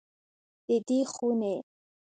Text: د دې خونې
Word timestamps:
د 0.67 0.69
دې 0.87 0.99
خونې 1.13 1.55